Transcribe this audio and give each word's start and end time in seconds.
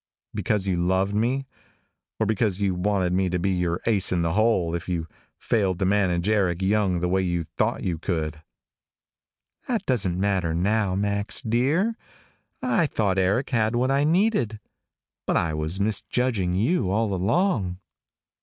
"Because 0.33 0.65
you 0.65 0.77
loved 0.77 1.13
me? 1.13 1.45
Or 2.19 2.25
because 2.25 2.59
you 2.59 2.73
wanted 2.73 3.13
me 3.13 3.29
to 3.29 3.37
be 3.37 3.51
your 3.51 3.79
ace 3.85 4.11
in 4.11 4.23
the 4.23 4.33
hole, 4.33 4.73
if 4.73 4.89
you 4.89 5.07
failed 5.37 5.77
to 5.77 5.85
manage 5.85 6.27
Eric 6.27 6.63
Young 6.63 7.01
the 7.01 7.07
way 7.07 7.21
you 7.21 7.43
thought 7.43 7.83
you 7.83 7.99
could?" 7.99 8.41
"That 9.67 9.85
doesn't 9.85 10.19
matter 10.19 10.55
now, 10.55 10.95
Max, 10.95 11.43
dear. 11.43 11.95
I 12.63 12.87
thought 12.87 13.19
Eric 13.19 13.51
had 13.51 13.75
what 13.75 13.91
I 13.91 14.03
needed. 14.03 14.59
But 15.27 15.37
I 15.37 15.53
was 15.53 15.79
misjudging 15.79 16.55
you 16.55 16.89
all 16.89 17.13
along." 17.13 17.77